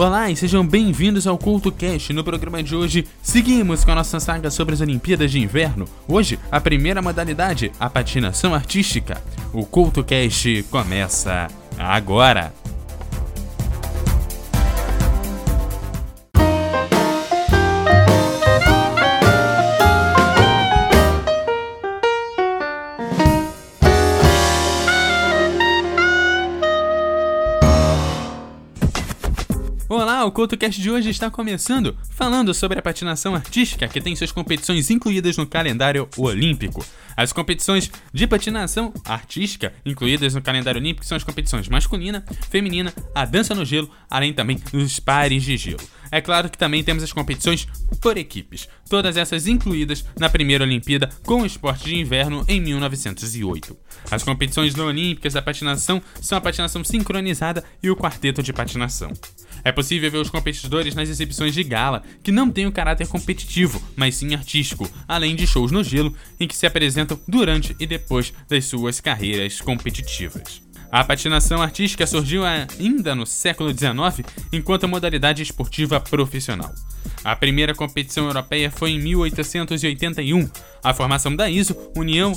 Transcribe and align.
Olá 0.00 0.30
e 0.30 0.34
sejam 0.34 0.66
bem-vindos 0.66 1.26
ao 1.26 1.36
Culto 1.36 1.70
Cast. 1.70 2.10
No 2.14 2.24
programa 2.24 2.62
de 2.62 2.74
hoje, 2.74 3.06
seguimos 3.22 3.84
com 3.84 3.90
a 3.90 3.96
nossa 3.96 4.18
saga 4.18 4.50
sobre 4.50 4.72
as 4.72 4.80
Olimpíadas 4.80 5.30
de 5.30 5.38
Inverno. 5.38 5.84
Hoje, 6.08 6.38
a 6.50 6.58
primeira 6.58 7.02
modalidade, 7.02 7.70
a 7.78 7.90
patinação 7.90 8.54
artística. 8.54 9.22
O 9.52 9.66
Culto 9.66 10.02
Cast 10.02 10.62
começa 10.70 11.48
agora. 11.78 12.50
O 30.40 30.48
CoutoCast 30.48 30.80
de 30.80 30.90
hoje 30.90 31.10
está 31.10 31.30
começando 31.30 31.94
falando 32.12 32.54
sobre 32.54 32.78
a 32.78 32.82
patinação 32.82 33.34
artística 33.34 33.86
que 33.86 34.00
tem 34.00 34.16
suas 34.16 34.32
competições 34.32 34.88
incluídas 34.88 35.36
no 35.36 35.46
calendário 35.46 36.08
olímpico. 36.16 36.82
As 37.14 37.30
competições 37.30 37.90
de 38.10 38.26
patinação 38.26 38.90
artística 39.04 39.74
incluídas 39.84 40.34
no 40.34 40.40
calendário 40.40 40.80
olímpico 40.80 41.04
são 41.04 41.16
as 41.16 41.24
competições 41.24 41.68
masculina, 41.68 42.24
feminina, 42.48 42.90
a 43.14 43.26
dança 43.26 43.54
no 43.54 43.66
gelo, 43.66 43.90
além 44.08 44.32
também 44.32 44.58
dos 44.72 44.98
pares 44.98 45.42
de 45.42 45.58
gelo. 45.58 45.86
É 46.10 46.22
claro 46.22 46.48
que 46.48 46.56
também 46.56 46.82
temos 46.82 47.02
as 47.02 47.12
competições 47.12 47.68
por 48.00 48.16
equipes, 48.16 48.66
todas 48.88 49.18
essas 49.18 49.46
incluídas 49.46 50.04
na 50.18 50.30
primeira 50.30 50.64
Olimpíada 50.64 51.10
com 51.22 51.42
o 51.42 51.46
esporte 51.46 51.84
de 51.84 51.96
inverno 51.96 52.44
em 52.48 52.60
1908. 52.60 53.76
As 54.10 54.22
competições 54.22 54.74
não 54.74 54.86
olímpicas 54.86 55.34
da 55.34 55.42
patinação 55.42 56.02
são 56.20 56.38
a 56.38 56.40
patinação 56.40 56.82
sincronizada 56.82 57.62
e 57.82 57.90
o 57.90 57.96
quarteto 57.96 58.42
de 58.42 58.52
patinação. 58.52 59.12
É 59.64 59.72
possível 59.72 60.10
ver 60.10 60.18
os 60.18 60.30
competidores 60.30 60.94
nas 60.94 61.08
exibições 61.08 61.54
de 61.54 61.62
gala, 61.62 62.02
que 62.22 62.32
não 62.32 62.50
têm 62.50 62.66
o 62.66 62.72
caráter 62.72 63.06
competitivo, 63.06 63.82
mas 63.96 64.16
sim 64.16 64.34
artístico, 64.34 64.90
além 65.06 65.36
de 65.36 65.46
shows 65.46 65.70
no 65.70 65.84
gelo, 65.84 66.14
em 66.38 66.46
que 66.46 66.56
se 66.56 66.66
apresentam 66.66 67.18
durante 67.26 67.76
e 67.78 67.86
depois 67.86 68.32
das 68.48 68.64
suas 68.64 69.00
carreiras 69.00 69.60
competitivas. 69.60 70.62
A 70.90 71.04
patinação 71.04 71.62
artística 71.62 72.04
surgiu 72.04 72.42
ainda 72.44 73.14
no 73.14 73.24
século 73.24 73.70
XIX 73.70 74.26
enquanto 74.52 74.88
modalidade 74.88 75.40
esportiva 75.40 76.00
profissional. 76.00 76.74
A 77.22 77.36
primeira 77.36 77.74
competição 77.74 78.26
europeia 78.26 78.70
foi 78.70 78.90
em 78.90 78.98
1881. 78.98 80.50
A 80.82 80.92
formação 80.92 81.36
da 81.36 81.48
ISO, 81.48 81.76
União 81.96 82.36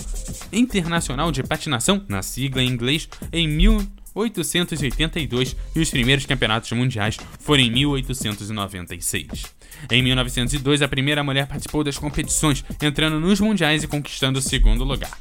Internacional 0.52 1.31
de 1.31 1.42
Patinação, 1.42 2.05
na 2.08 2.22
sigla 2.22 2.61
em 2.61 2.67
inglês, 2.67 3.09
em 3.31 3.48
1881 3.48 4.03
1882 4.16 5.56
e 5.75 5.80
os 5.80 5.89
primeiros 5.89 6.25
campeonatos 6.25 6.72
mundiais 6.72 7.17
foram 7.39 7.64
em 7.64 7.72
1896. 7.72 9.45
Em 9.92 10.02
1902, 10.02 10.81
a 10.81 10.88
primeira 10.88 11.23
mulher 11.23 11.47
participou 11.47 11.83
das 11.83 11.97
competições, 11.97 12.64
entrando 12.81 13.20
nos 13.20 13.39
mundiais 13.39 13.83
e 13.83 13.88
conquistando 13.88 14.39
o 14.39 14.42
segundo 14.42 14.83
lugar. 14.83 15.11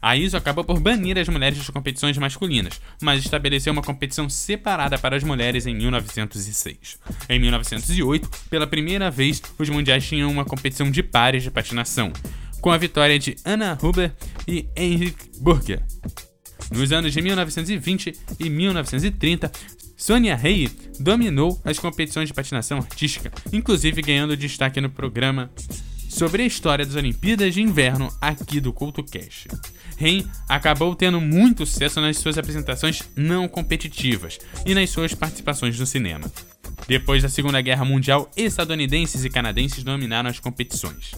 A 0.00 0.18
ISO 0.18 0.36
acabou 0.36 0.62
por 0.62 0.78
banir 0.78 1.16
as 1.18 1.28
mulheres 1.28 1.56
das 1.56 1.70
competições 1.70 2.18
masculinas, 2.18 2.78
mas 3.00 3.24
estabeleceu 3.24 3.72
uma 3.72 3.80
competição 3.80 4.28
separada 4.28 4.98
para 4.98 5.16
as 5.16 5.24
mulheres 5.24 5.66
em 5.66 5.74
1906. 5.74 6.98
Em 7.26 7.38
1908, 7.38 8.28
pela 8.50 8.66
primeira 8.66 9.10
vez, 9.10 9.42
os 9.58 9.70
mundiais 9.70 10.06
tinham 10.06 10.30
uma 10.30 10.44
competição 10.44 10.90
de 10.90 11.02
pares 11.02 11.42
de 11.42 11.50
patinação, 11.50 12.12
com 12.60 12.70
a 12.70 12.76
vitória 12.76 13.18
de 13.18 13.34
Anna 13.46 13.78
Huber 13.82 14.12
e 14.46 14.68
Henrik 14.76 15.30
Burger. 15.40 15.82
Nos 16.70 16.92
anos 16.92 17.12
de 17.12 17.20
1920 17.20 18.12
e 18.38 18.50
1930, 18.50 19.50
Sonia 19.96 20.36
Rey 20.36 20.70
dominou 20.98 21.60
as 21.64 21.78
competições 21.78 22.28
de 22.28 22.34
patinação 22.34 22.78
artística, 22.78 23.32
inclusive 23.52 24.02
ganhando 24.02 24.36
destaque 24.36 24.80
no 24.80 24.90
programa 24.90 25.50
sobre 26.08 26.42
a 26.42 26.46
história 26.46 26.86
das 26.86 26.94
Olimpíadas 26.94 27.54
de 27.54 27.60
Inverno 27.60 28.08
aqui 28.20 28.60
do 28.60 28.72
Culto 28.72 29.02
Cash. 29.02 29.48
Rey 29.96 30.26
acabou 30.48 30.94
tendo 30.94 31.20
muito 31.20 31.66
sucesso 31.66 32.00
nas 32.00 32.18
suas 32.18 32.38
apresentações 32.38 33.02
não 33.16 33.48
competitivas 33.48 34.38
e 34.64 34.74
nas 34.74 34.90
suas 34.90 35.14
participações 35.14 35.78
no 35.78 35.86
cinema. 35.86 36.30
Depois 36.86 37.22
da 37.22 37.28
Segunda 37.28 37.60
Guerra 37.60 37.84
Mundial, 37.84 38.30
estadunidenses 38.36 39.24
e 39.24 39.30
canadenses 39.30 39.82
dominaram 39.82 40.28
as 40.28 40.38
competições. 40.38 41.12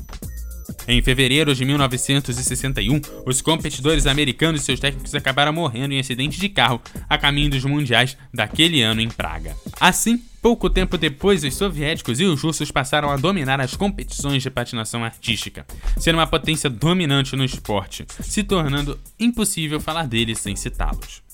Em 0.88 1.02
fevereiro 1.02 1.54
de 1.54 1.64
1961, 1.64 3.00
os 3.26 3.42
competidores 3.42 4.06
americanos 4.06 4.62
e 4.62 4.64
seus 4.64 4.78
técnicos 4.78 5.14
acabaram 5.14 5.52
morrendo 5.52 5.94
em 5.94 5.98
acidente 5.98 6.38
de 6.38 6.48
carro 6.48 6.80
a 7.08 7.18
caminho 7.18 7.50
dos 7.50 7.64
mundiais 7.64 8.16
daquele 8.32 8.82
ano 8.82 9.00
em 9.00 9.08
Praga. 9.08 9.56
Assim, 9.80 10.22
Pouco 10.46 10.70
tempo 10.70 10.96
depois, 10.96 11.42
os 11.42 11.54
soviéticos 11.56 12.20
e 12.20 12.24
os 12.24 12.40
russos 12.40 12.70
passaram 12.70 13.10
a 13.10 13.16
dominar 13.16 13.60
as 13.60 13.74
competições 13.74 14.44
de 14.44 14.48
patinação 14.48 15.02
artística, 15.02 15.66
sendo 15.98 16.18
uma 16.18 16.26
potência 16.26 16.70
dominante 16.70 17.34
no 17.34 17.44
esporte, 17.44 18.06
se 18.20 18.44
tornando 18.44 18.96
impossível 19.18 19.80
falar 19.80 20.06
deles 20.06 20.38
sem 20.38 20.54
citá-los. 20.54 21.25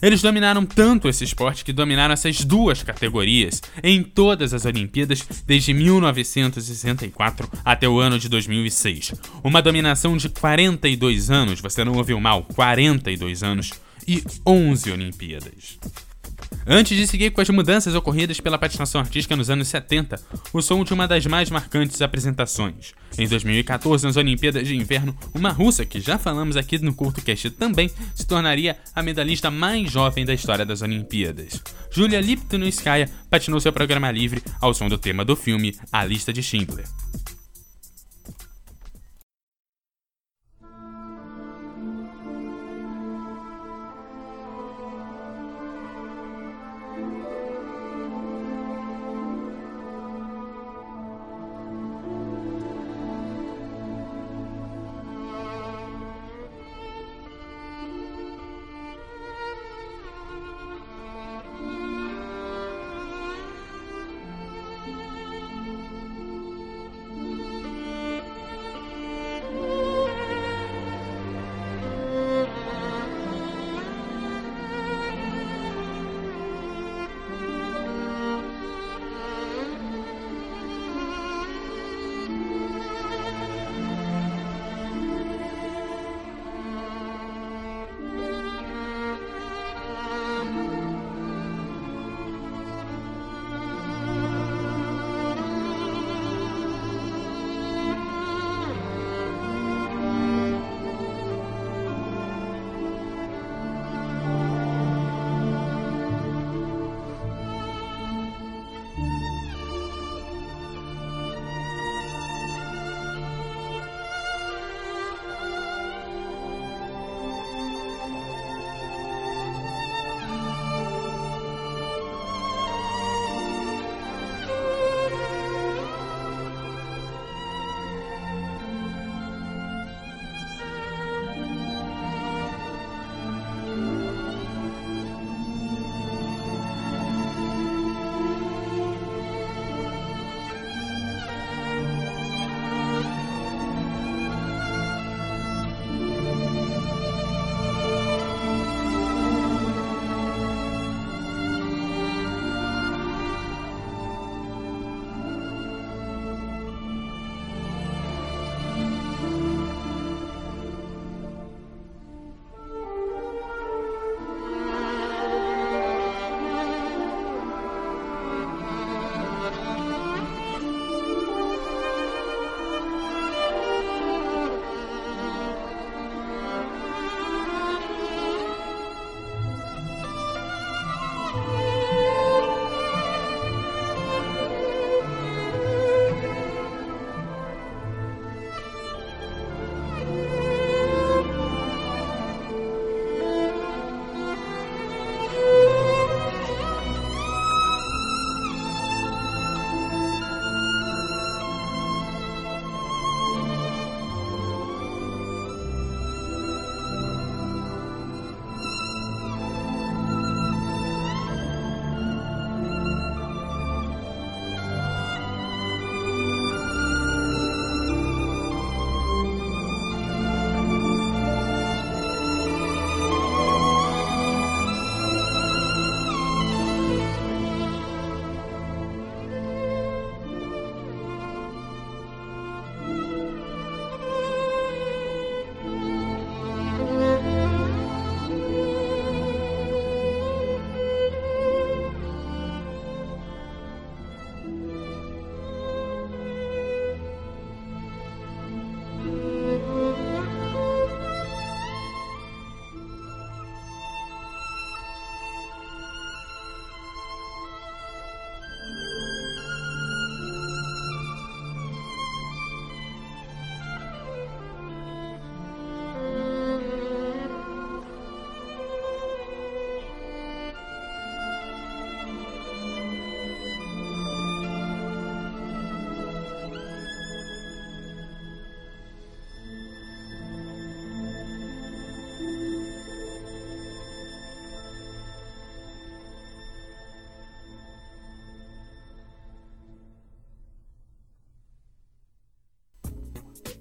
Eles 0.00 0.22
dominaram 0.22 0.64
tanto 0.64 1.08
esse 1.08 1.24
esporte 1.24 1.64
que 1.64 1.72
dominaram 1.72 2.14
essas 2.14 2.44
duas 2.44 2.82
categorias 2.82 3.62
em 3.82 4.02
todas 4.02 4.54
as 4.54 4.64
Olimpíadas 4.64 5.26
desde 5.46 5.72
1964 5.74 7.48
até 7.64 7.88
o 7.88 7.98
ano 7.98 8.18
de 8.18 8.28
2006. 8.28 9.14
Uma 9.42 9.62
dominação 9.62 10.16
de 10.16 10.28
42 10.28 11.30
anos, 11.30 11.60
você 11.60 11.84
não 11.84 11.94
ouviu 11.94 12.20
mal, 12.20 12.42
42 12.42 13.42
anos 13.42 13.72
e 14.06 14.22
11 14.46 14.90
Olimpíadas. 14.90 15.78
Antes 16.66 16.96
de 16.96 17.06
seguir 17.06 17.30
com 17.30 17.40
as 17.40 17.48
mudanças 17.48 17.94
ocorridas 17.94 18.40
pela 18.40 18.58
patinação 18.58 19.00
artística 19.00 19.34
nos 19.34 19.48
anos 19.48 19.68
70, 19.68 20.20
o 20.52 20.60
som 20.60 20.84
de 20.84 20.92
uma 20.92 21.08
das 21.08 21.24
mais 21.26 21.50
marcantes 21.50 22.02
apresentações. 22.02 22.92
Em 23.16 23.26
2014, 23.26 24.04
nas 24.04 24.16
Olimpíadas 24.16 24.66
de 24.66 24.76
Inverno, 24.76 25.16
uma 25.34 25.50
russa, 25.50 25.86
que 25.86 26.00
já 26.00 26.18
falamos 26.18 26.56
aqui 26.56 26.78
no 26.78 26.94
CurtoCast 26.94 27.50
também, 27.52 27.90
se 28.14 28.26
tornaria 28.26 28.76
a 28.94 29.02
medalhista 29.02 29.50
mais 29.50 29.90
jovem 29.90 30.24
da 30.26 30.34
história 30.34 30.66
das 30.66 30.82
Olimpíadas. 30.82 31.62
Julia 31.90 32.20
Liptonskaya 32.20 33.08
patinou 33.30 33.60
seu 33.60 33.72
programa 33.72 34.10
livre 34.10 34.42
ao 34.60 34.74
som 34.74 34.88
do 34.88 34.98
tema 34.98 35.24
do 35.24 35.34
filme 35.34 35.74
A 35.90 36.04
Lista 36.04 36.32
de 36.32 36.42
Schindler. 36.42 36.84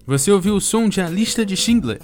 Você 0.08 0.32
ouviu 0.32 0.56
o 0.56 0.62
som 0.62 0.88
de 0.88 1.02
A 1.02 1.10
Lista 1.10 1.46
de 1.46 1.58
Schindler. 1.58 2.00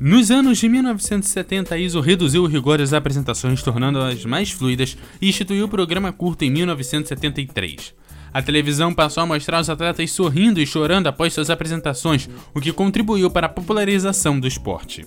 Nos 0.00 0.30
anos 0.30 0.56
de 0.56 0.70
1970, 0.70 1.74
a 1.74 1.78
ISO 1.78 2.00
reduziu 2.00 2.44
o 2.44 2.46
rigor 2.46 2.78
das 2.78 2.94
apresentações, 2.94 3.62
tornando-as 3.62 4.24
mais 4.24 4.50
fluidas 4.50 4.96
e 5.20 5.28
instituiu 5.28 5.66
o 5.66 5.68
programa 5.68 6.10
curto 6.14 6.46
em 6.46 6.50
1973. 6.50 7.92
A 8.32 8.40
televisão 8.40 8.94
passou 8.94 9.22
a 9.22 9.26
mostrar 9.26 9.60
os 9.60 9.68
atletas 9.68 10.10
sorrindo 10.10 10.62
e 10.62 10.66
chorando 10.66 11.08
após 11.08 11.34
suas 11.34 11.50
apresentações, 11.50 12.26
o 12.54 12.60
que 12.60 12.72
contribuiu 12.72 13.30
para 13.30 13.44
a 13.44 13.50
popularização 13.50 14.40
do 14.40 14.48
esporte. 14.48 15.06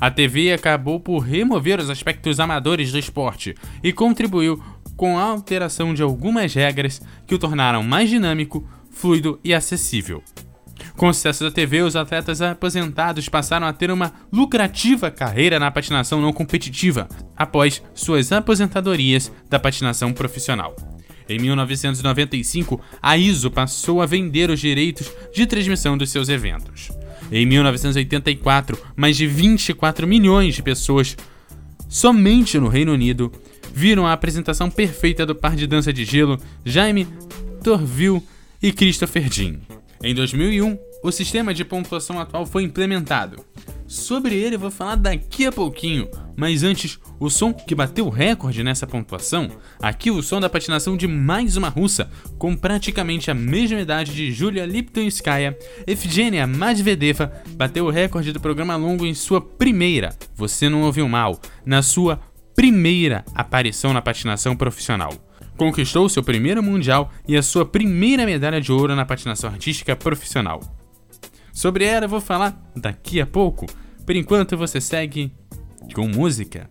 A 0.00 0.12
TV 0.12 0.52
acabou 0.52 1.00
por 1.00 1.18
remover 1.18 1.80
os 1.80 1.90
aspectos 1.90 2.38
amadores 2.38 2.92
do 2.92 2.98
esporte 3.00 3.56
e 3.82 3.92
contribuiu 3.92 4.62
com 4.96 5.18
a 5.18 5.22
alteração 5.22 5.92
de 5.92 6.02
algumas 6.02 6.54
regras 6.54 7.00
que 7.26 7.34
o 7.34 7.38
tornaram 7.38 7.82
mais 7.82 8.08
dinâmico, 8.10 8.68
fluido 8.98 9.38
e 9.44 9.54
acessível. 9.54 10.22
Com 10.96 11.08
o 11.08 11.14
sucesso 11.14 11.44
da 11.44 11.50
TV, 11.50 11.82
os 11.82 11.94
atletas 11.94 12.42
aposentados 12.42 13.28
passaram 13.28 13.66
a 13.66 13.72
ter 13.72 13.90
uma 13.90 14.12
lucrativa 14.32 15.10
carreira 15.10 15.58
na 15.58 15.70
patinação 15.70 16.20
não 16.20 16.32
competitiva 16.32 17.08
após 17.36 17.82
suas 17.94 18.32
aposentadorias 18.32 19.32
da 19.48 19.58
patinação 19.58 20.12
profissional. 20.12 20.74
Em 21.28 21.38
1995, 21.38 22.80
a 23.02 23.16
ISO 23.16 23.50
passou 23.50 24.02
a 24.02 24.06
vender 24.06 24.50
os 24.50 24.58
direitos 24.58 25.12
de 25.32 25.46
transmissão 25.46 25.96
dos 25.96 26.10
seus 26.10 26.28
eventos. 26.28 26.90
Em 27.30 27.44
1984, 27.44 28.78
mais 28.96 29.16
de 29.16 29.26
24 29.26 30.06
milhões 30.06 30.54
de 30.54 30.62
pessoas, 30.62 31.16
somente 31.88 32.58
no 32.58 32.68
Reino 32.68 32.92
Unido, 32.92 33.30
viram 33.72 34.06
a 34.06 34.12
apresentação 34.12 34.70
perfeita 34.70 35.26
do 35.26 35.34
par 35.34 35.54
de 35.54 35.66
dança 35.66 35.92
de 35.92 36.04
gelo 36.04 36.40
Jaime 36.64 37.06
Torville 37.62 38.22
e 38.62 38.72
Christopher 38.72 39.32
Jean. 39.32 39.60
Em 40.02 40.14
2001, 40.14 40.78
o 41.02 41.10
sistema 41.10 41.52
de 41.52 41.64
pontuação 41.64 42.20
atual 42.20 42.46
foi 42.46 42.62
implementado. 42.62 43.44
Sobre 43.86 44.34
ele 44.34 44.56
eu 44.56 44.60
vou 44.60 44.70
falar 44.70 44.96
daqui 44.96 45.46
a 45.46 45.52
pouquinho, 45.52 46.08
mas 46.36 46.62
antes, 46.62 46.98
o 47.18 47.30
som 47.30 47.52
que 47.52 47.74
bateu 47.74 48.06
o 48.06 48.10
recorde 48.10 48.62
nessa 48.62 48.86
pontuação, 48.86 49.50
aqui 49.80 50.10
o 50.10 50.22
som 50.22 50.40
da 50.40 50.48
patinação 50.48 50.96
de 50.96 51.06
mais 51.08 51.56
uma 51.56 51.68
russa, 51.68 52.10
com 52.36 52.54
praticamente 52.54 53.30
a 53.30 53.34
mesma 53.34 53.80
idade 53.80 54.14
de 54.14 54.30
Julia 54.30 54.66
Liptonskaya, 54.66 55.58
Evgenia 55.86 56.46
Medvedeva 56.46 57.32
bateu 57.52 57.86
o 57.86 57.90
recorde 57.90 58.32
do 58.32 58.40
programa 58.40 58.76
longo 58.76 59.06
em 59.06 59.14
sua 59.14 59.40
primeira, 59.40 60.16
você 60.34 60.68
não 60.68 60.82
ouviu 60.82 61.08
mal, 61.08 61.40
na 61.64 61.80
sua 61.80 62.20
primeira 62.54 63.24
aparição 63.34 63.92
na 63.92 64.02
patinação 64.02 64.54
profissional. 64.54 65.27
Conquistou 65.58 66.08
seu 66.08 66.22
primeiro 66.22 66.62
mundial 66.62 67.10
e 67.26 67.36
a 67.36 67.42
sua 67.42 67.66
primeira 67.66 68.24
medalha 68.24 68.60
de 68.60 68.70
ouro 68.70 68.94
na 68.94 69.04
patinação 69.04 69.50
artística 69.50 69.96
profissional. 69.96 70.60
Sobre 71.52 71.84
ela 71.84 72.04
eu 72.04 72.08
vou 72.08 72.20
falar 72.20 72.56
daqui 72.76 73.20
a 73.20 73.26
pouco. 73.26 73.66
Por 74.06 74.14
enquanto 74.14 74.56
você 74.56 74.80
segue 74.80 75.32
com 75.92 76.06
música. 76.06 76.70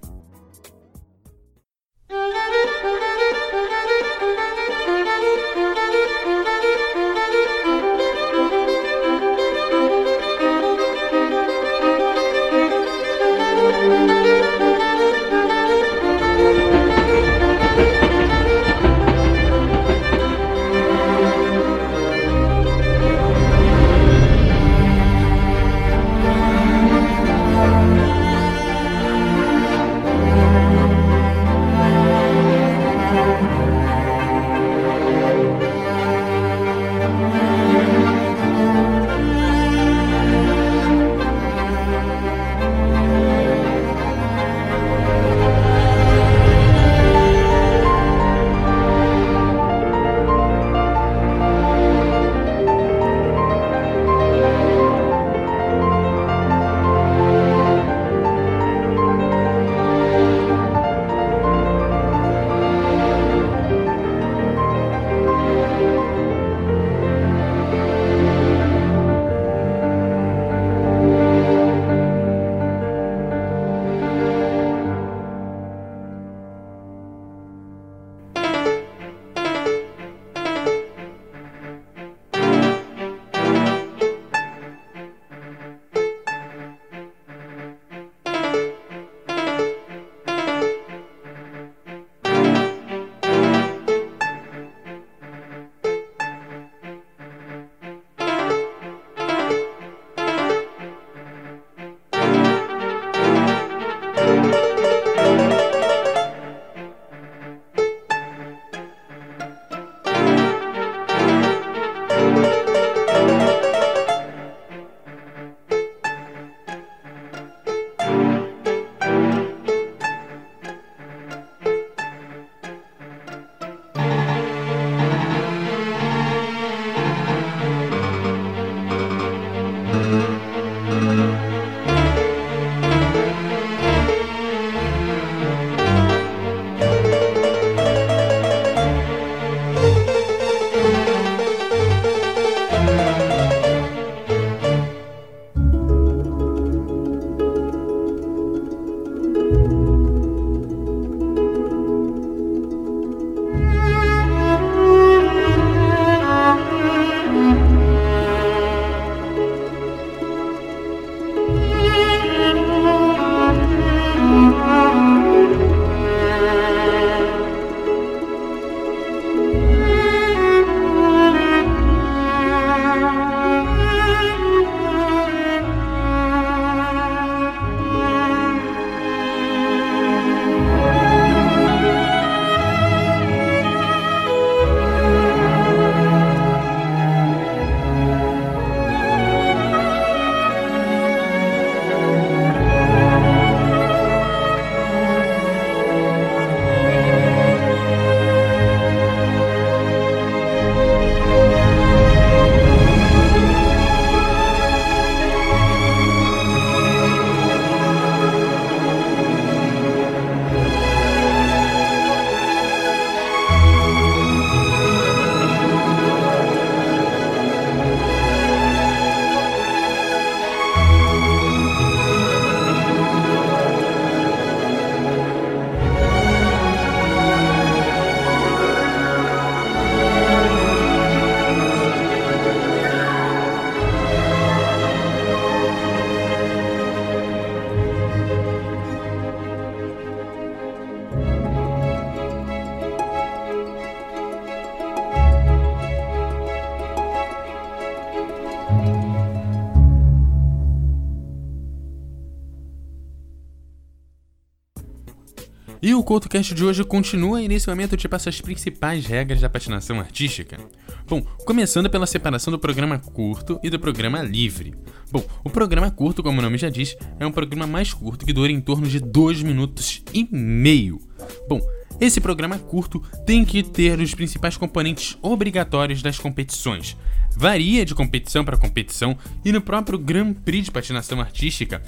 CoutoCast 256.07 256.53
de 256.53 256.63
hoje 256.63 256.85
continua 256.85 257.41
e 257.41 257.49
nesse 257.49 257.67
momento 257.67 257.91
eu 257.91 257.97
te 257.97 258.07
passo 258.07 258.29
as 258.29 258.39
principais 258.39 259.05
regras 259.05 259.41
da 259.41 259.49
patinação 259.49 259.99
artística. 259.99 260.57
Bom, 261.05 261.21
começando 261.45 261.89
pela 261.89 262.07
separação 262.07 262.49
do 262.49 262.57
programa 262.57 262.97
curto 262.97 263.59
e 263.61 263.69
do 263.69 263.77
programa 263.77 264.21
livre. 264.21 264.73
Bom, 265.11 265.21
o 265.43 265.49
programa 265.49 265.91
curto, 265.91 266.23
como 266.23 266.39
o 266.39 266.41
nome 266.41 266.57
já 266.57 266.69
diz, 266.69 266.95
é 267.19 267.27
um 267.27 267.31
programa 267.31 267.67
mais 267.67 267.93
curto 267.93 268.25
que 268.25 268.31
dura 268.31 268.49
em 268.49 268.61
torno 268.61 268.87
de 268.87 269.01
2 269.01 269.43
minutos 269.43 270.01
e 270.13 270.25
meio. 270.31 270.97
Bom, 271.45 271.59
esse 271.99 272.21
programa 272.21 272.57
curto 272.57 273.03
tem 273.25 273.43
que 273.43 273.61
ter 273.61 273.99
os 273.99 274.15
principais 274.15 274.55
componentes 274.55 275.17
obrigatórios 275.21 276.01
das 276.01 276.17
competições. 276.17 276.95
Varia 277.35 277.83
de 277.83 277.93
competição 277.93 278.45
para 278.45 278.55
competição 278.55 279.17
e 279.43 279.51
no 279.51 279.59
próprio 279.59 279.99
Grand 279.99 280.35
Prix 280.35 280.67
de 280.67 280.71
patinação 280.71 281.19
artística, 281.19 281.83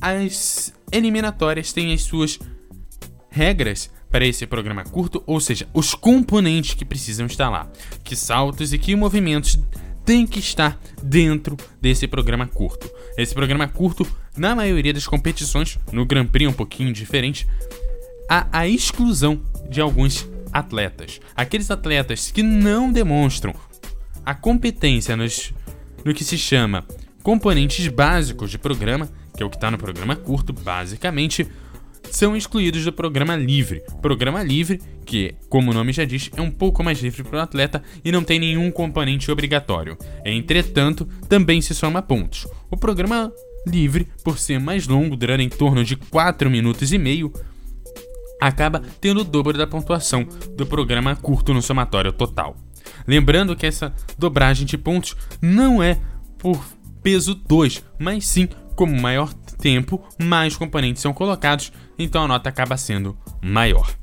as 0.00 0.72
eliminatórias 0.92 1.72
têm 1.72 1.92
as 1.92 2.02
suas 2.02 2.38
regras 3.30 3.90
para 4.10 4.26
esse 4.26 4.46
programa 4.46 4.84
curto, 4.84 5.22
ou 5.26 5.40
seja, 5.40 5.68
os 5.72 5.94
componentes 5.94 6.74
que 6.74 6.84
precisam 6.84 7.26
estar 7.26 7.48
lá, 7.48 7.70
que 8.02 8.16
saltos 8.16 8.72
e 8.72 8.78
que 8.78 8.96
movimentos 8.96 9.58
têm 10.04 10.26
que 10.26 10.40
estar 10.40 10.80
dentro 11.02 11.56
desse 11.80 12.08
programa 12.08 12.46
curto. 12.46 12.90
Esse 13.16 13.32
programa 13.32 13.68
curto, 13.68 14.06
na 14.36 14.54
maioria 14.54 14.92
das 14.92 15.06
competições, 15.06 15.78
no 15.92 16.04
Grand 16.04 16.26
Prix 16.26 16.46
é 16.46 16.50
um 16.50 16.54
pouquinho 16.54 16.92
diferente, 16.92 17.46
há 18.28 18.48
a 18.50 18.66
exclusão 18.66 19.40
de 19.68 19.80
alguns 19.80 20.28
atletas. 20.52 21.20
Aqueles 21.36 21.70
atletas 21.70 22.30
que 22.30 22.42
não 22.42 22.90
demonstram 22.90 23.54
a 24.26 24.34
competência 24.34 25.16
nos, 25.16 25.52
no 26.04 26.12
que 26.12 26.24
se 26.24 26.36
chama 26.36 26.84
componentes 27.22 27.86
básicos 27.88 28.50
de 28.50 28.58
programa, 28.58 29.08
que 29.36 29.42
é 29.42 29.46
o 29.46 29.50
que 29.50 29.56
está 29.56 29.70
no 29.70 29.78
programa 29.78 30.16
curto, 30.16 30.52
basicamente, 30.52 31.46
são 32.10 32.36
excluídos 32.36 32.84
do 32.84 32.92
programa 32.92 33.36
livre. 33.36 33.82
Programa 34.02 34.42
livre, 34.42 34.80
que, 35.04 35.34
como 35.48 35.70
o 35.70 35.74
nome 35.74 35.92
já 35.92 36.04
diz, 36.04 36.30
é 36.36 36.40
um 36.40 36.50
pouco 36.50 36.82
mais 36.82 37.00
livre 37.00 37.22
para 37.22 37.38
o 37.38 37.42
atleta 37.42 37.82
e 38.04 38.12
não 38.12 38.22
tem 38.22 38.38
nenhum 38.38 38.70
componente 38.70 39.30
obrigatório. 39.30 39.96
Entretanto, 40.24 41.08
também 41.28 41.60
se 41.60 41.74
soma 41.74 42.02
pontos. 42.02 42.46
O 42.70 42.76
programa 42.76 43.32
livre, 43.66 44.08
por 44.24 44.38
ser 44.38 44.58
mais 44.58 44.86
longo, 44.86 45.16
durar 45.16 45.40
em 45.40 45.48
torno 45.48 45.84
de 45.84 45.96
4 45.96 46.50
minutos 46.50 46.92
e 46.92 46.98
meio, 46.98 47.32
acaba 48.40 48.82
tendo 49.00 49.20
o 49.20 49.24
dobro 49.24 49.56
da 49.56 49.66
pontuação 49.66 50.26
do 50.56 50.66
programa 50.66 51.14
curto 51.14 51.52
no 51.52 51.60
somatório 51.60 52.12
total. 52.12 52.56
Lembrando 53.06 53.54
que 53.54 53.66
essa 53.66 53.94
dobragem 54.18 54.66
de 54.66 54.78
pontos 54.78 55.16
não 55.40 55.82
é 55.82 55.98
por 56.38 56.64
peso 57.02 57.34
2, 57.34 57.84
mas 57.98 58.26
sim 58.26 58.48
como 58.74 58.98
maior 58.98 59.34
tempo, 59.60 60.02
mais 60.18 60.56
componentes 60.56 61.02
são 61.02 61.12
colocados, 61.12 61.72
então 61.98 62.24
a 62.24 62.28
nota 62.28 62.48
acaba 62.48 62.76
sendo 62.76 63.16
maior. 63.42 63.94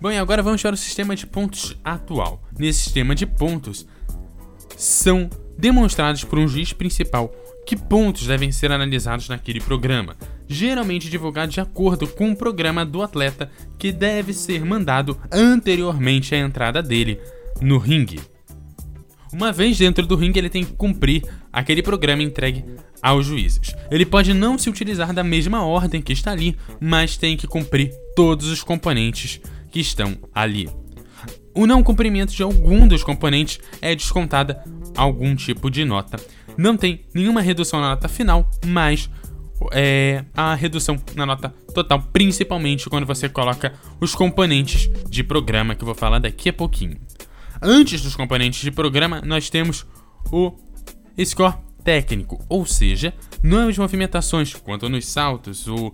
Bom, 0.00 0.10
e 0.10 0.16
agora 0.16 0.42
vamos 0.42 0.62
para 0.62 0.74
o 0.74 0.78
sistema 0.78 1.14
de 1.14 1.26
pontos 1.26 1.76
atual. 1.84 2.42
Nesse 2.58 2.84
sistema 2.84 3.14
de 3.14 3.26
pontos, 3.26 3.86
são 4.76 5.28
demonstrados 5.58 6.24
por 6.24 6.38
um 6.38 6.48
juiz 6.48 6.72
principal 6.72 7.30
que 7.66 7.76
pontos 7.76 8.26
devem 8.26 8.50
ser 8.50 8.72
analisados 8.72 9.28
naquele 9.28 9.60
programa, 9.60 10.16
geralmente 10.48 11.10
divulgado 11.10 11.52
de 11.52 11.60
acordo 11.60 12.06
com 12.06 12.30
o 12.30 12.36
programa 12.36 12.84
do 12.84 13.02
atleta 13.02 13.50
que 13.78 13.92
deve 13.92 14.32
ser 14.32 14.64
mandado 14.64 15.20
anteriormente 15.30 16.34
à 16.34 16.38
entrada 16.38 16.82
dele 16.82 17.20
no 17.60 17.76
ringue. 17.76 18.20
Uma 19.32 19.52
vez 19.52 19.78
dentro 19.78 20.06
do 20.06 20.16
ringue, 20.16 20.38
ele 20.38 20.50
tem 20.50 20.64
que 20.64 20.72
cumprir 20.72 21.22
aquele 21.52 21.82
programa 21.82 22.22
entregue 22.22 22.64
aos 23.02 23.26
juízes. 23.26 23.74
Ele 23.90 24.06
pode 24.06 24.32
não 24.34 24.58
se 24.58 24.68
utilizar 24.68 25.12
da 25.12 25.24
mesma 25.24 25.64
ordem 25.64 26.02
que 26.02 26.12
está 26.12 26.32
ali, 26.32 26.56
mas 26.80 27.16
tem 27.16 27.36
que 27.36 27.46
cumprir 27.46 27.90
todos 28.14 28.48
os 28.48 28.62
componentes 28.62 29.40
que 29.70 29.80
estão 29.80 30.16
ali. 30.34 30.68
O 31.54 31.66
não 31.66 31.82
cumprimento 31.82 32.32
de 32.32 32.42
algum 32.42 32.86
dos 32.86 33.02
componentes 33.02 33.58
é 33.80 33.94
descontada 33.94 34.62
algum 34.96 35.34
tipo 35.34 35.70
de 35.70 35.84
nota. 35.84 36.18
Não 36.56 36.76
tem 36.76 37.04
nenhuma 37.14 37.40
redução 37.40 37.80
na 37.80 37.90
nota 37.90 38.08
final, 38.08 38.48
mas 38.66 39.10
é, 39.72 40.24
a 40.34 40.54
redução 40.54 40.96
na 41.14 41.26
nota 41.26 41.48
total, 41.74 42.02
principalmente 42.12 42.88
quando 42.88 43.06
você 43.06 43.28
coloca 43.28 43.74
os 44.00 44.14
componentes 44.14 44.90
de 45.08 45.22
programa 45.22 45.74
que 45.74 45.82
eu 45.82 45.86
vou 45.86 45.94
falar 45.94 46.18
daqui 46.18 46.48
a 46.48 46.52
pouquinho. 46.52 46.96
Antes 47.60 48.00
dos 48.00 48.16
componentes 48.16 48.60
de 48.60 48.70
programa, 48.70 49.20
nós 49.20 49.50
temos 49.50 49.86
o 50.32 50.52
score 51.24 51.54
técnico, 51.84 52.44
ou 52.48 52.66
seja, 52.66 53.14
nas 53.42 53.76
movimentações, 53.78 54.54
quanto 54.54 54.88
nos 54.88 55.06
saltos, 55.06 55.66
o, 55.66 55.92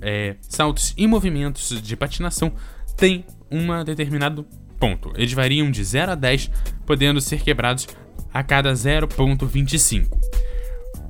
é, 0.00 0.36
saltos 0.40 0.94
e 0.96 1.06
movimentos 1.06 1.80
de 1.82 1.96
patinação, 1.96 2.52
tem 2.96 3.24
um 3.50 3.84
determinado 3.84 4.46
ponto. 4.78 5.12
Eles 5.16 5.32
variam 5.32 5.70
de 5.70 5.82
0 5.82 6.12
a 6.12 6.14
10, 6.14 6.50
podendo 6.86 7.20
ser 7.20 7.42
quebrados 7.42 7.88
a 8.32 8.42
cada 8.42 8.72
0.25. 8.72 10.08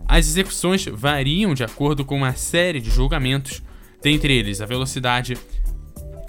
As 0.07 0.27
execuções 0.27 0.85
variam 0.87 1.55
de 1.55 1.65
acordo 1.65 2.05
com 2.05 2.17
uma 2.17 2.35
série 2.35 2.81
de 2.81 2.91
julgamentos, 2.91 3.63
dentre 4.03 4.33
eles 4.35 4.61
a 4.61 4.67
velocidade, 4.67 5.37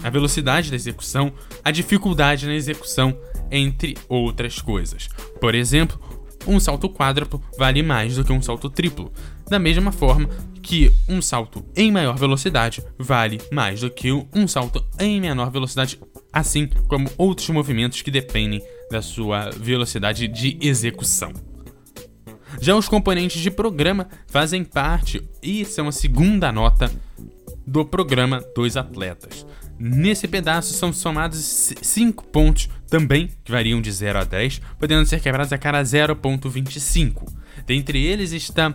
a 0.01 0.09
velocidade 0.09 0.69
da 0.69 0.75
execução, 0.75 1.33
a 1.63 1.71
dificuldade 1.71 2.47
na 2.47 2.55
execução, 2.55 3.17
entre 3.51 3.97
outras 4.07 4.59
coisas. 4.59 5.09
Por 5.39 5.53
exemplo, 5.53 5.99
um 6.47 6.59
salto 6.59 6.89
quádruplo 6.89 7.41
vale 7.57 7.81
mais 7.81 8.15
do 8.15 8.23
que 8.23 8.31
um 8.31 8.41
salto 8.41 8.69
triplo, 8.69 9.11
da 9.49 9.59
mesma 9.59 9.91
forma 9.91 10.29
que 10.61 10.91
um 11.07 11.21
salto 11.21 11.63
em 11.75 11.91
maior 11.91 12.17
velocidade 12.17 12.83
vale 12.97 13.39
mais 13.51 13.81
do 13.81 13.89
que 13.89 14.11
um 14.11 14.47
salto 14.47 14.83
em 14.99 15.21
menor 15.21 15.51
velocidade, 15.51 15.99
assim 16.31 16.67
como 16.87 17.09
outros 17.17 17.49
movimentos 17.49 18.01
que 18.01 18.11
dependem 18.11 18.61
da 18.89 19.01
sua 19.01 19.49
velocidade 19.51 20.27
de 20.27 20.57
execução. 20.61 21.31
Já 22.61 22.75
os 22.75 22.87
componentes 22.87 23.41
de 23.41 23.51
programa 23.51 24.07
fazem 24.27 24.63
parte 24.63 25.21
e 25.41 25.65
são 25.65 25.87
a 25.87 25.91
segunda 25.91 26.51
nota 26.51 26.91
do 27.65 27.83
programa 27.85 28.43
dos 28.55 28.77
atletas. 28.77 29.45
Nesse 29.77 30.27
pedaço 30.27 30.73
são 30.73 30.93
somados 30.93 31.73
5 31.81 32.25
pontos 32.25 32.69
também, 32.95 33.29
que 33.43 33.51
variam 33.51 33.81
de 33.81 33.91
0 33.91 34.19
a 34.19 34.23
10, 34.23 34.61
podendo 34.79 35.05
ser 35.05 35.19
quebrados 35.19 35.51
a 35.51 35.57
cada 35.57 35.81
0.25. 35.81 37.27
Dentre 37.67 38.01
eles 38.01 38.31
está 38.31 38.73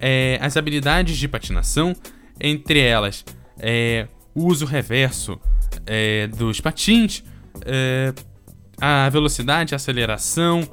é, 0.00 0.38
as 0.40 0.56
habilidades 0.56 1.18
de 1.18 1.28
patinação, 1.28 1.94
entre 2.40 2.80
elas 2.80 3.22
é, 3.58 4.08
o 4.34 4.46
uso 4.46 4.64
reverso 4.64 5.38
é, 5.86 6.26
dos 6.28 6.58
patins, 6.58 7.22
é, 7.66 8.14
a 8.80 9.10
velocidade, 9.10 9.74
a 9.74 9.76
aceleração, 9.76 10.66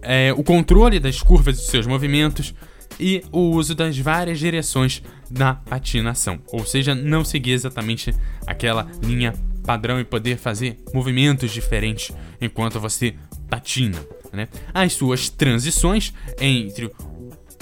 é, 0.00 0.32
o 0.32 0.44
controle 0.44 1.00
das 1.00 1.20
curvas 1.20 1.56
dos 1.56 1.66
seus 1.66 1.88
movimentos 1.88 2.54
e 3.00 3.24
o 3.32 3.50
uso 3.50 3.74
das 3.74 3.98
várias 3.98 4.38
direções 4.38 5.02
na 5.28 5.54
patinação, 5.54 6.38
ou 6.52 6.64
seja, 6.64 6.94
não 6.94 7.24
seguir 7.24 7.50
exatamente 7.50 8.14
aquela 8.46 8.86
linha 9.02 9.34
padrão 9.66 10.00
e 10.00 10.04
poder 10.04 10.38
fazer 10.38 10.78
movimentos 10.94 11.50
diferentes 11.50 12.14
enquanto 12.40 12.78
você 12.78 13.14
patina. 13.50 13.98
Né? 14.32 14.48
As 14.72 14.92
suas 14.92 15.28
transições 15.28 16.14
entre 16.40 16.90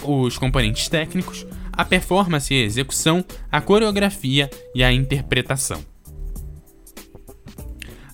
os 0.02 0.36
componentes 0.36 0.88
técnicos, 0.88 1.46
a 1.72 1.84
performance 1.84 2.52
e 2.52 2.60
a 2.60 2.64
execução, 2.64 3.24
a 3.50 3.60
coreografia 3.60 4.50
e 4.74 4.84
a 4.84 4.92
interpretação. 4.92 5.82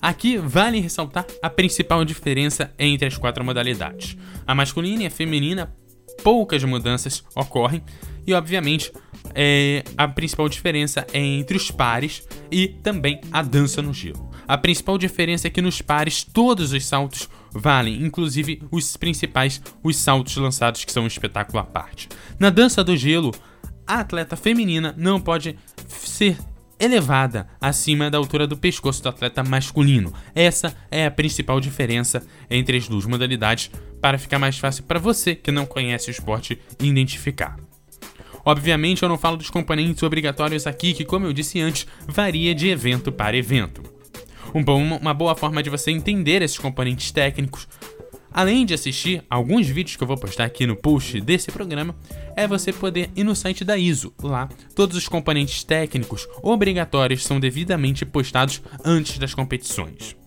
Aqui 0.01 0.37
vale 0.37 0.79
ressaltar 0.79 1.27
a 1.43 1.49
principal 1.49 2.03
diferença 2.03 2.73
entre 2.79 3.07
as 3.07 3.17
quatro 3.17 3.43
modalidades. 3.43 4.17
A 4.47 4.55
masculina 4.55 5.03
e 5.03 5.05
a 5.05 5.11
feminina, 5.11 5.75
poucas 6.23 6.63
mudanças 6.63 7.23
ocorrem, 7.35 7.83
e 8.25 8.33
obviamente 8.33 8.91
é, 9.33 9.83
a 9.97 10.07
principal 10.07 10.47
diferença 10.49 11.05
é 11.13 11.19
entre 11.19 11.57
os 11.57 11.71
pares 11.71 12.27
e 12.51 12.67
também 12.67 13.21
a 13.31 13.41
dança 13.41 13.81
no 13.81 13.93
gelo. 13.93 14.29
A 14.47 14.57
principal 14.57 14.97
diferença 14.97 15.47
é 15.47 15.49
que 15.49 15.61
nos 15.61 15.81
pares 15.81 16.23
todos 16.23 16.73
os 16.73 16.85
saltos 16.85 17.29
valem, 17.51 18.03
inclusive 18.03 18.61
os 18.71 18.97
principais, 18.97 19.61
os 19.83 19.95
saltos 19.97 20.35
lançados 20.35 20.83
que 20.83 20.91
são 20.91 21.03
um 21.03 21.07
espetáculo 21.07 21.59
à 21.59 21.63
parte. 21.63 22.09
Na 22.39 22.49
dança 22.49 22.83
do 22.83 22.95
gelo, 22.95 23.33
a 23.87 23.99
atleta 23.99 24.35
feminina 24.35 24.93
não 24.97 25.19
pode 25.19 25.55
ser 25.87 26.37
elevada 26.79 27.47
acima 27.59 28.09
da 28.09 28.17
altura 28.17 28.47
do 28.47 28.57
pescoço 28.57 29.03
do 29.03 29.09
atleta 29.09 29.43
masculino. 29.43 30.11
Essa 30.33 30.75
é 30.89 31.05
a 31.05 31.11
principal 31.11 31.59
diferença 31.59 32.25
entre 32.49 32.77
as 32.77 32.87
duas 32.87 33.05
modalidades 33.05 33.69
para 34.01 34.17
ficar 34.17 34.39
mais 34.39 34.57
fácil 34.57 34.83
para 34.85 34.99
você 34.99 35.35
que 35.35 35.51
não 35.51 35.65
conhece 35.65 36.09
o 36.09 36.11
esporte 36.11 36.59
identificar. 36.81 37.55
Obviamente, 38.45 39.03
eu 39.03 39.09
não 39.09 39.17
falo 39.17 39.37
dos 39.37 39.49
componentes 39.49 40.03
obrigatórios 40.03 40.65
aqui, 40.67 40.93
que, 40.93 41.05
como 41.05 41.25
eu 41.25 41.33
disse 41.33 41.59
antes, 41.59 41.87
varia 42.07 42.55
de 42.55 42.69
evento 42.69 43.11
para 43.11 43.37
evento. 43.37 43.81
Um 44.53 44.63
bom, 44.63 44.81
uma 44.81 45.13
boa 45.13 45.35
forma 45.35 45.63
de 45.63 45.69
você 45.69 45.91
entender 45.91 46.41
esses 46.41 46.57
componentes 46.57 47.11
técnicos 47.11 47.67
além 48.31 48.65
de 48.65 48.73
assistir 48.73 49.23
alguns 49.29 49.67
vídeos 49.67 49.95
que 49.95 50.03
eu 50.03 50.07
vou 50.07 50.17
postar 50.17 50.45
aqui 50.45 50.65
no 50.65 50.75
post 50.75 51.19
desse 51.19 51.51
programa, 51.51 51.95
é 52.35 52.47
você 52.47 52.71
poder 52.71 53.09
ir 53.15 53.23
no 53.23 53.35
site 53.35 53.63
da 53.63 53.77
ISO. 53.77 54.13
Lá, 54.21 54.47
todos 54.75 54.95
os 54.95 55.07
componentes 55.07 55.63
técnicos 55.63 56.27
obrigatórios 56.41 57.25
são 57.25 57.39
devidamente 57.39 58.05
postados 58.05 58.61
antes 58.83 59.17
das 59.17 59.33
competições. 59.33 60.20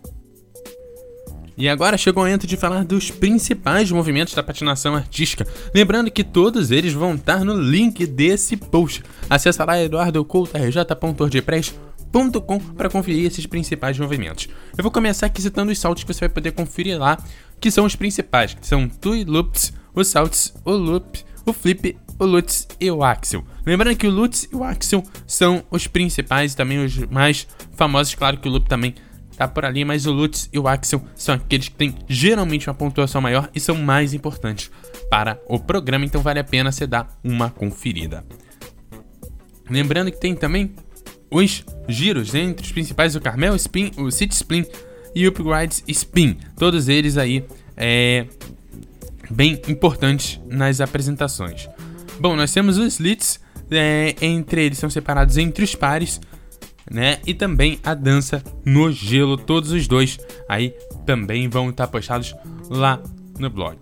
E 1.57 1.69
agora 1.69 1.97
chegou 1.97 2.23
o 2.23 2.27
momento 2.27 2.47
de 2.47 2.57
falar 2.57 2.85
dos 2.85 3.11
principais 3.11 3.90
movimentos 3.90 4.35
da 4.35 4.43
patinação 4.43 4.95
artística. 4.95 5.47
Lembrando 5.75 6.11
que 6.11 6.23
todos 6.25 6.71
eles 6.71 6.93
vão 6.93 7.14
estar 7.14 7.43
no 7.45 7.55
link 7.55 8.07
desse 8.07 8.55
post. 8.57 9.03
Acesse 9.31 9.62
lá 9.62 9.81
eduardocoutorj.wordpress.com 9.81 12.59
para 12.77 12.90
conferir 12.90 13.27
esses 13.27 13.47
principais 13.47 13.99
movimentos. 13.99 14.49
Eu 14.77 14.83
vou 14.83 14.90
começar 14.90 15.27
aqui 15.27 15.40
citando 15.40 15.71
os 15.71 15.79
saltos 15.79 16.03
que 16.03 16.12
você 16.12 16.19
vai 16.21 16.29
poder 16.29 16.51
conferir 16.53 16.99
lá, 16.99 17.17
que 17.61 17.71
são 17.71 17.85
os 17.85 17.95
principais, 17.95 18.55
que 18.55 18.67
são 18.67 18.88
Tui 18.88 19.25
Loops, 19.25 19.73
os 19.95 20.09
saltos, 20.09 20.53
o 20.64 20.73
Loop, 20.73 21.25
o 21.47 21.53
Flip, 21.53 21.97
o 22.19 22.25
Lutz 22.25 22.67
e 22.81 22.90
o 22.90 23.03
Axel. 23.03 23.45
Lembrando 23.67 23.97
que 23.97 24.07
o 24.07 24.11
Lutz 24.11 24.49
e 24.51 24.57
o 24.57 24.64
Axel 24.64 25.03
são 25.27 25.64
os 25.71 25.87
principais 25.87 26.53
e 26.53 26.57
também 26.57 26.85
os 26.85 26.97
mais 27.07 27.47
famosos. 27.73 28.14
Claro 28.14 28.38
que 28.38 28.49
o 28.49 28.51
Loop 28.51 28.69
também 28.69 28.95
tá 29.37 29.49
por 29.49 29.64
ali, 29.64 29.85
mas 29.85 30.07
o 30.07 30.12
Lutz 30.12 30.49
e 30.53 30.59
o 30.59 30.68
Axel 30.68 31.03
são 31.14 31.35
aqueles 31.35 31.68
que 31.68 31.75
têm 31.75 31.94
geralmente 32.09 32.68
uma 32.68 32.75
pontuação 32.75 33.20
maior 33.20 33.51
e 33.55 33.61
são 33.61 33.77
mais 33.77 34.14
importantes 34.14 34.70
para 35.11 35.40
o 35.49 35.59
programa, 35.59 36.05
então 36.05 36.23
vale 36.23 36.40
a 36.40 36.44
pena 36.44 36.73
você 36.73 36.87
dar 36.87 37.09
uma 37.23 37.51
conferida. 37.51 38.25
Lembrando 39.68 40.11
que 40.11 40.20
tem 40.20 40.35
também 40.35 40.75
os 41.31 41.64
giros 41.88 42.35
entre 42.35 42.64
os 42.64 42.73
principais, 42.73 43.16
o 43.16 43.20
Carmel 43.20 43.57
Spin, 43.57 43.90
o 43.97 44.11
City 44.11 44.35
Spin 44.35 44.64
e 45.14 45.27
o 45.27 45.31
Upgrades 45.31 45.83
Spin. 45.88 46.38
Todos 46.57 46.88
eles 46.88 47.16
aí 47.16 47.44
é, 47.77 48.27
bem 49.31 49.61
importantes 49.68 50.40
nas 50.49 50.81
apresentações. 50.81 51.68
Bom, 52.20 52.37
nós 52.37 52.53
temos 52.53 52.79
os 52.79 52.94
slits, 52.94 53.40
é, 53.70 54.14
entre 54.20 54.64
eles 54.64 54.79
são 54.79 54.88
separados 54.88 55.37
entre 55.37 55.64
os 55.64 55.75
pares, 55.75 56.20
né? 56.90 57.18
E 57.27 57.35
também 57.35 57.79
a 57.83 57.94
dança 57.94 58.42
no 58.64 58.90
gelo, 58.90 59.37
todos 59.37 59.70
os 59.73 59.87
dois 59.87 60.18
aí 60.49 60.75
também 61.07 61.49
vão 61.49 61.70
estar 61.70 61.87
postados 61.88 62.35
lá 62.68 63.01
no 63.38 63.51
blog. 63.51 63.79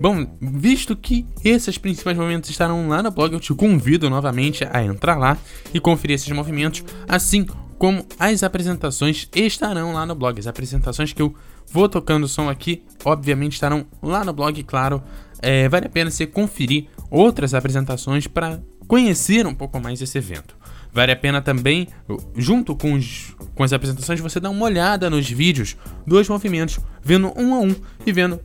Bom, 0.00 0.38
visto 0.40 0.94
que 0.94 1.26
esses 1.44 1.76
principais 1.76 2.16
movimentos 2.16 2.48
estarão 2.50 2.88
lá 2.88 3.02
no 3.02 3.10
blog, 3.10 3.32
eu 3.32 3.40
te 3.40 3.52
convido 3.52 4.08
novamente 4.08 4.64
a 4.70 4.84
entrar 4.84 5.16
lá 5.16 5.36
e 5.74 5.80
conferir 5.80 6.14
esses 6.14 6.30
movimentos, 6.30 6.84
assim 7.08 7.44
como 7.78 8.06
as 8.18 8.42
apresentações 8.44 9.28
estarão 9.34 9.92
lá 9.92 10.06
no 10.06 10.14
blog. 10.14 10.38
As 10.38 10.46
apresentações 10.46 11.12
que 11.12 11.20
eu 11.20 11.34
vou 11.72 11.88
tocando 11.88 12.28
som 12.28 12.48
aqui, 12.48 12.84
obviamente 13.04 13.54
estarão 13.54 13.86
lá 14.00 14.24
no 14.24 14.32
blog, 14.32 14.62
claro. 14.62 15.02
É, 15.40 15.68
vale 15.68 15.86
a 15.86 15.90
pena 15.90 16.10
você 16.10 16.26
conferir 16.26 16.86
outras 17.10 17.54
apresentações 17.54 18.26
para 18.26 18.60
conhecer 18.86 19.46
um 19.46 19.54
pouco 19.54 19.80
mais 19.80 20.00
esse 20.00 20.16
evento. 20.18 20.56
Vale 20.92 21.12
a 21.12 21.16
pena 21.16 21.40
também, 21.40 21.88
junto 22.36 22.74
com, 22.74 22.94
os, 22.94 23.34
com 23.54 23.62
as 23.62 23.72
apresentações, 23.72 24.20
você 24.20 24.40
dar 24.40 24.50
uma 24.50 24.64
olhada 24.64 25.08
nos 25.10 25.28
vídeos 25.28 25.76
dos 26.06 26.28
movimentos, 26.28 26.78
vendo 27.02 27.32
um 27.36 27.54
a 27.54 27.60
um 27.60 27.74
e 28.06 28.12
vendo 28.12 28.40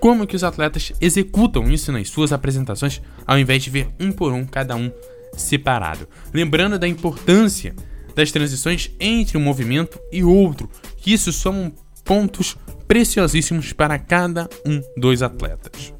como 0.00 0.26
que 0.26 0.36
os 0.36 0.44
atletas 0.44 0.92
executam 1.00 1.70
isso 1.70 1.90
nas 1.90 2.08
suas 2.08 2.32
apresentações, 2.32 3.00
ao 3.26 3.38
invés 3.38 3.62
de 3.62 3.70
ver 3.70 3.88
um 3.98 4.12
por 4.12 4.32
um 4.32 4.44
cada 4.44 4.76
um 4.76 4.90
separado. 5.32 6.08
Lembrando 6.32 6.78
da 6.78 6.86
importância 6.86 7.74
das 8.14 8.32
transições 8.32 8.90
entre 8.98 9.38
um 9.38 9.40
movimento 9.40 9.98
e 10.12 10.22
outro, 10.22 10.68
que 10.96 11.12
isso 11.12 11.32
são 11.32 11.72
pontos 12.04 12.56
preciosíssimos 12.86 13.72
para 13.72 13.98
cada 13.98 14.48
um 14.66 14.80
dos 14.96 15.22
atletas. 15.22 15.97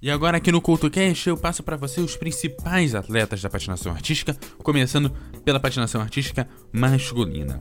E 0.00 0.12
agora 0.12 0.36
aqui 0.36 0.52
no 0.52 0.60
CoutoCast 0.60 1.28
eu 1.28 1.36
passo 1.36 1.60
para 1.60 1.76
você 1.76 2.00
os 2.00 2.16
principais 2.16 2.94
atletas 2.94 3.42
da 3.42 3.50
patinação 3.50 3.90
artística, 3.90 4.36
começando 4.62 5.10
pela 5.44 5.58
patinação 5.58 6.00
artística 6.00 6.48
masculina. 6.72 7.60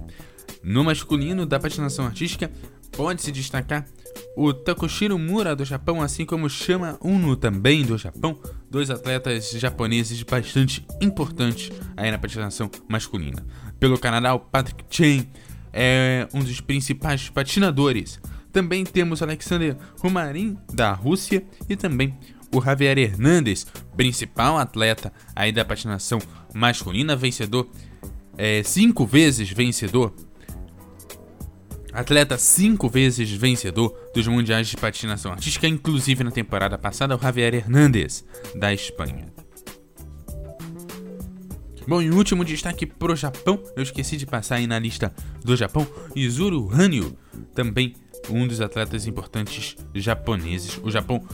No 0.62 0.84
masculino 0.84 1.47
da 1.47 1.60
patinação 1.60 2.06
artística 2.06 2.52
pode 2.91 3.23
se 3.23 3.32
destacar 3.32 3.88
o 4.36 4.54
Takushiro 4.54 5.17
Mura 5.17 5.56
do 5.56 5.65
Japão, 5.65 6.00
assim 6.00 6.28
como 6.28 6.47
Shama 6.47 7.00
Uno 7.02 7.36
também 7.36 7.84
do 7.84 7.97
Japão, 7.97 8.39
dois 8.69 8.91
atletas 8.91 9.50
japoneses 9.52 10.21
bastante 10.21 10.86
importantes 11.02 11.71
aí 11.95 12.12
na 12.12 12.19
patinação 12.19 12.69
masculina. 12.88 13.43
Pelo 13.80 13.97
Canadá, 13.97 14.36
o 14.36 14.39
Patrick 14.39 14.84
Chen 14.91 15.28
é 15.73 16.28
um 16.32 16.43
dos 16.43 16.62
principais 16.62 17.30
patinadores 17.30 18.19
também 18.51 18.83
temos 18.83 19.21
Alexander 19.21 19.77
Romarin, 19.99 20.57
da 20.73 20.93
Rússia, 20.93 21.43
e 21.69 21.75
também 21.75 22.17
o 22.53 22.62
Javier 22.62 22.97
Hernandes, 22.97 23.67
principal 23.95 24.57
atleta 24.57 25.12
aí 25.36 25.51
da 25.51 25.65
patinação 25.65 26.19
masculina, 26.53 27.15
vencedor, 27.15 27.69
é, 28.38 28.63
cinco 28.63 29.05
vezes 29.05 29.49
vencedor, 29.49 30.13
atleta 31.91 32.38
cinco 32.38 32.88
vezes 32.88 33.31
vencedor 33.31 33.95
dos 34.13 34.27
mundiais 34.27 34.67
de 34.67 34.77
patinação 34.77 35.31
artística, 35.31 35.67
inclusive 35.67 36.23
na 36.23 36.31
temporada 36.31 36.77
passada, 36.77 37.15
o 37.15 37.19
Javier 37.19 37.53
Hernandes, 37.53 38.25
da 38.55 38.73
Espanha. 38.73 39.25
Bom, 41.88 42.01
e 42.01 42.12
último 42.12 42.43
destaque 42.43 42.86
pro 42.86 43.15
Japão, 43.15 43.63
eu 43.75 43.81
esqueci 43.81 44.17
de 44.17 44.25
passar 44.25 44.55
aí 44.55 44.67
na 44.67 44.77
lista 44.77 45.13
do 45.43 45.55
Japão, 45.55 45.88
Izuru 46.13 46.69
Hanyu, 46.69 47.17
também 47.55 47.95
um 48.30 48.47
dos 48.47 48.62
atletas 48.62 49.08
importantes 49.08 49.75
japoneses. 49.93 50.80
O 50.84 50.91
Japão 50.91 51.25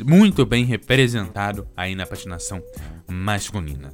muito 0.00 0.46
bem 0.46 0.64
representado 0.64 1.68
aí 1.76 1.94
na 1.94 2.06
patinação 2.06 2.62
masculina. 3.08 3.92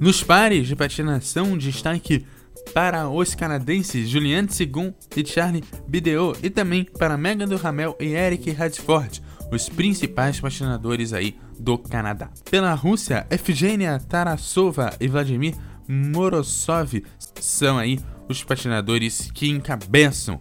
Nos 0.00 0.22
pares 0.22 0.66
de 0.66 0.74
patinação, 0.74 1.56
destaque 1.56 2.26
para 2.72 3.08
os 3.08 3.34
canadenses 3.34 4.08
Julian 4.08 4.48
Segun 4.48 4.92
e 5.16 5.24
Charlie 5.24 5.62
Bideo 5.86 6.34
e 6.42 6.50
também 6.50 6.84
para 6.84 7.16
Megan 7.16 7.46
do 7.46 7.60
e 8.00 8.14
Eric 8.14 8.50
Radford, 8.50 9.22
os 9.52 9.68
principais 9.68 10.40
patinadores 10.40 11.12
aí 11.12 11.38
do 11.58 11.78
Canadá. 11.78 12.30
Pela 12.50 12.74
Rússia, 12.74 13.26
Evgenia 13.30 14.00
Tarasova 14.00 14.92
e 15.00 15.06
Vladimir 15.06 15.54
Morozov 15.88 17.02
são 17.40 17.78
aí 17.78 17.98
os 18.28 18.42
patinadores 18.42 19.30
que 19.32 19.48
encabeçam 19.48 20.40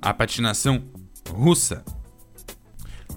a 0.00 0.12
patinação 0.12 0.84
russa. 1.30 1.84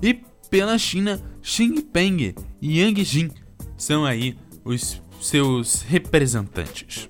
E 0.01 0.21
pela 0.49 0.77
China, 0.77 1.21
Xing 1.41 1.81
Peng 1.81 2.33
e 2.61 2.79
Yang 2.79 3.03
Jin 3.03 3.31
são 3.77 4.05
aí 4.05 4.37
os 4.63 5.01
seus 5.21 5.81
representantes. 5.81 7.09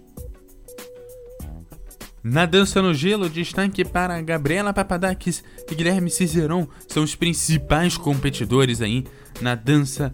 Na 2.23 2.45
dança 2.45 2.81
no 2.81 2.93
gelo, 2.93 3.29
destaque 3.29 3.85
para 3.85 4.21
Gabriela 4.21 4.73
Papadakis 4.73 5.43
e 5.71 5.75
Guilherme 5.75 6.09
Cizeron 6.09 6.67
são 6.87 7.03
os 7.03 7.15
principais 7.15 7.97
competidores 7.97 8.81
aí 8.81 9.05
na 9.39 9.55
dança 9.55 10.13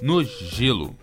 no 0.00 0.24
gelo. 0.24 0.96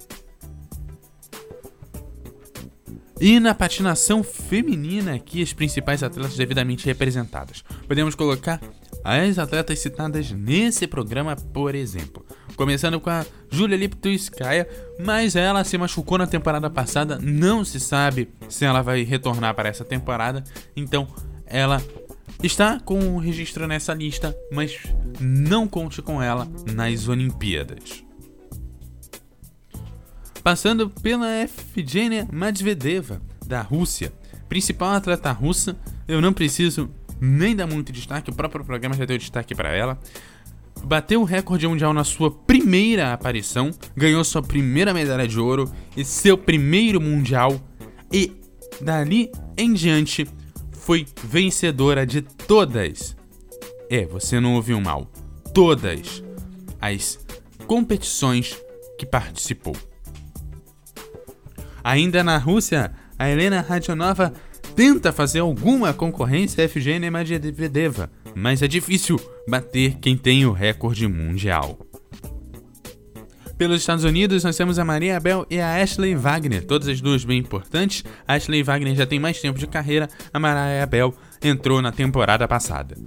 E 3.20 3.40
na 3.40 3.56
patinação 3.56 4.24
feminina, 4.24 5.16
aqui 5.16 5.42
as 5.42 5.52
principais 5.52 6.04
atletas 6.04 6.36
devidamente 6.36 6.86
representadas. 6.86 7.64
Podemos 7.88 8.14
colocar 8.14 8.62
as 9.04 9.40
atletas 9.40 9.80
citadas 9.80 10.32
nesse 10.32 10.86
programa, 10.86 11.36
por 11.36 11.74
exemplo. 11.74 12.26
Começando 12.56 13.00
com 13.00 13.10
a 13.10 13.26
Julia 13.50 13.78
Liptuskaya, 13.78 14.68
mas 15.00 15.36
ela 15.36 15.64
se 15.64 15.78
machucou 15.78 16.18
na 16.18 16.28
temporada 16.28 16.70
passada, 16.70 17.18
não 17.22 17.66
se 17.66 17.80
sabe 17.80 18.30
se 18.50 18.66
ela 18.66 18.82
vai 18.82 19.04
retornar 19.04 19.56
para 19.56 19.70
essa 19.70 19.86
temporada, 19.86 20.44
então 20.76 21.08
ela 21.46 21.82
está 22.44 22.80
com 22.80 23.16
o 23.16 23.20
registro 23.20 23.68
nessa 23.68 23.94
lista, 23.94 24.36
mas 24.52 24.78
não 25.20 25.68
conte 25.68 26.02
com 26.02 26.22
ela 26.22 26.48
nas 26.74 27.08
Olimpíadas 27.08 28.07
passando 30.44 30.90
pela 30.90 31.28
Evgenia 31.42 32.28
Medvedeva, 32.32 33.22
da 33.46 33.62
Rússia. 33.62 34.14
Principal 34.48 34.92
atleta 34.92 35.32
russa, 35.32 35.78
eu 36.08 36.22
não 36.22 36.34
preciso 36.34 36.90
nem 37.20 37.56
dar 37.56 37.68
muito 37.68 37.92
destaque, 37.92 38.30
o 38.30 38.36
próprio 38.36 38.64
programa 38.64 38.96
já 38.96 39.06
deu 39.06 39.18
destaque 39.18 39.56
para 39.56 39.76
ela. 39.76 40.00
Bateu 40.84 41.22
o 41.22 41.26
recorde 41.26 41.68
mundial 41.68 41.94
na 41.94 42.04
sua 42.04 42.32
primeira 42.32 43.12
aparição, 43.12 43.72
ganhou 43.96 44.24
sua 44.24 44.42
primeira 44.42 44.94
medalha 44.94 45.28
de 45.28 45.40
ouro 45.40 45.72
e 45.96 46.06
seu 46.06 46.38
primeiro 46.38 47.02
mundial, 47.02 47.60
e 48.12 48.32
dali 48.80 49.32
em 49.58 49.74
diante 49.74 50.28
foi 50.72 51.06
vencedora 51.24 52.06
de 52.06 52.22
todas. 52.22 53.18
É, 53.90 54.06
você 54.06 54.40
não 54.40 54.56
ouviu 54.56 54.80
mal. 54.80 55.12
Todas 55.54 56.24
as 56.80 57.20
competições 57.66 58.58
que 58.98 59.06
participou. 59.06 59.76
Ainda 61.88 62.22
na 62.22 62.38
Rússia, 62.38 62.92
a 63.18 63.30
Helena 63.30 63.62
Radionova 63.62 64.34
tenta 64.76 65.14
fazer 65.14 65.40
alguma 65.40 65.94
concorrência 65.94 66.62
a 66.62 66.66
Evgenia 66.66 67.10
Medvedeva, 67.10 68.12
mas 68.36 68.62
é 68.62 68.68
difícil 68.68 69.18
bater 69.48 69.96
quem 70.02 70.18
tem 70.18 70.46
o 70.46 70.52
recorde 70.52 71.08
mundial. 71.08 71.80
Pelos 73.58 73.80
Estados 73.80 74.04
Unidos, 74.04 74.44
nós 74.44 74.58
temos 74.58 74.78
a 74.78 74.84
Maria 74.84 75.16
Abel 75.16 75.48
e 75.50 75.62
a 75.62 75.82
Ashley 75.82 76.14
Wagner, 76.14 76.66
todas 76.66 76.90
as 76.90 77.00
duas 77.00 77.24
bem 77.24 77.40
importantes. 77.40 78.04
A 78.28 78.34
Ashley 78.34 78.64
Wagner 78.64 78.94
já 78.94 79.06
tem 79.06 79.18
mais 79.18 79.40
tempo 79.40 79.58
de 79.58 79.66
carreira, 79.66 80.10
a 80.34 80.38
Maria 80.38 80.84
Abel 80.84 81.14
entrou 81.42 81.82
na 81.82 81.94
temporada 81.94 82.46
passada. 82.50 82.98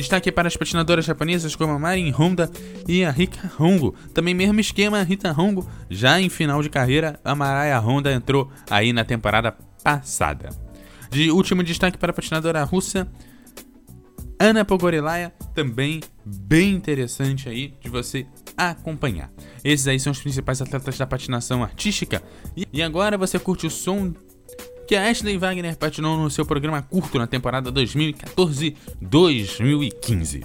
Destaque 0.00 0.32
para 0.32 0.48
as 0.48 0.56
patinadoras 0.56 1.04
japonesas 1.04 1.54
como 1.54 1.74
a 1.74 1.78
Marin 1.78 2.10
Honda 2.10 2.50
e 2.88 3.04
a 3.04 3.10
Rika 3.10 3.52
Hongo. 3.60 3.94
Também 4.14 4.32
mesmo 4.32 4.58
esquema, 4.58 4.98
a 4.98 5.02
Rita 5.02 5.30
Hongo, 5.38 5.68
já 5.90 6.18
em 6.18 6.30
final 6.30 6.62
de 6.62 6.70
carreira, 6.70 7.20
a 7.22 7.34
Mariah 7.34 7.78
Honda 7.78 8.10
entrou 8.10 8.50
aí 8.70 8.94
na 8.94 9.04
temporada 9.04 9.54
passada. 9.84 10.48
De 11.10 11.30
último 11.30 11.62
destaque 11.62 11.98
para 11.98 12.12
a 12.12 12.14
patinadora 12.14 12.64
russa, 12.64 13.06
Ana 14.38 14.64
Pogorilaia, 14.64 15.34
também 15.54 16.00
bem 16.24 16.72
interessante 16.72 17.46
aí 17.46 17.74
de 17.78 17.90
você 17.90 18.26
acompanhar. 18.56 19.30
Esses 19.62 19.86
aí 19.86 20.00
são 20.00 20.12
os 20.12 20.20
principais 20.20 20.62
atletas 20.62 20.96
da 20.96 21.06
patinação 21.06 21.62
artística. 21.62 22.22
E 22.72 22.82
agora 22.82 23.18
você 23.18 23.38
curte 23.38 23.66
o 23.66 23.70
som 23.70 24.14
que 24.90 24.96
a 24.96 25.08
Ashley 25.08 25.38
Wagner 25.38 25.76
patinou 25.76 26.18
no 26.18 26.28
seu 26.28 26.44
programa 26.44 26.82
curto 26.82 27.16
na 27.16 27.28
temporada 27.28 27.70
2014-2015. 27.70 30.42